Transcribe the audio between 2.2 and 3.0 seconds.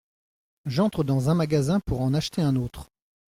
un autre…